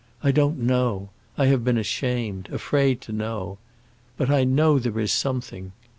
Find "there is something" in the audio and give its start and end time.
4.79-5.73